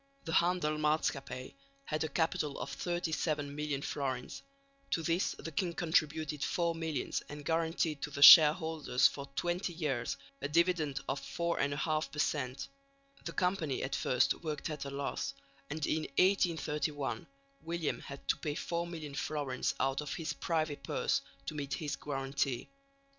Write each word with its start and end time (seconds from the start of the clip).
The 0.25 0.31
Handekmaatschappij 0.31 1.53
had 1.85 2.03
a 2.03 2.09
capital 2.09 2.57
of 2.57 2.71
37 2.73 3.55
million 3.55 3.83
florins; 3.83 4.41
to 4.89 5.03
this 5.03 5.33
the 5.37 5.51
king 5.51 5.73
contributed 5.75 6.43
four 6.43 6.73
millions 6.73 7.21
and 7.29 7.45
guaranteed 7.45 8.01
to 8.01 8.09
the 8.09 8.23
shareholders 8.23 9.05
for 9.05 9.27
20 9.35 9.71
years 9.71 10.17
a 10.41 10.47
dividend 10.47 11.01
of 11.07 11.19
4 11.19 11.59
1/2 11.59 12.11
per 12.11 12.17
cent. 12.17 12.67
The 13.25 13.31
Company 13.33 13.83
at 13.83 13.95
first 13.95 14.33
worked 14.43 14.71
at 14.71 14.85
a 14.85 14.89
loss, 14.89 15.35
and 15.69 15.85
in 15.85 16.07
1831 16.17 17.27
William 17.61 17.99
had 17.99 18.27
to 18.29 18.37
pay 18.37 18.55
four 18.55 18.87
million 18.87 19.13
florins 19.13 19.75
out 19.79 20.01
of 20.01 20.15
his 20.15 20.33
privy 20.33 20.77
purse 20.77 21.21
to 21.45 21.53
meet 21.53 21.75
his 21.75 21.95
guarantee. 21.95 22.69